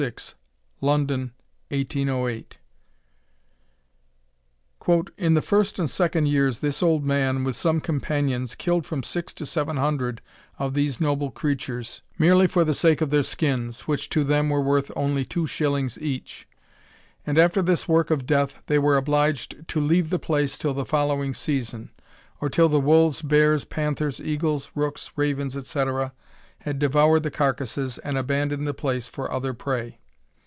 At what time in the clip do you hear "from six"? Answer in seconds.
8.87-9.31